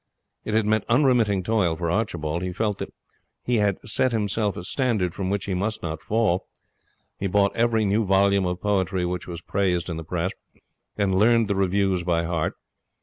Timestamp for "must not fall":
5.53-6.47